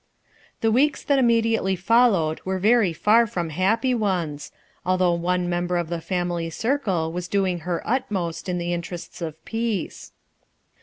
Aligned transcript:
The 0.61 0.71
weeks 0.71 1.03
that 1.03 1.19
immediately 1.19 1.75
followed 1.75 2.41
were 2.43 2.57
very 2.57 2.91
far 2.91 3.27
from 3.27 3.49
happy 3.51 3.93
ones, 3.93 4.51
although 4.83 5.13
one 5.13 5.47
mem 5.47 5.67
ber 5.67 5.77
of 5.77 5.89
the 5.89 6.01
family 6.01 6.49
circle 6.49 7.11
was 7.13 7.27
doing 7.27 7.59
her 7.59 7.83
utmost 7.87 8.49
in 8.49 8.57
the 8.57 8.73
interests 8.73 9.21
of 9.21 9.35
peace. 9.45 10.11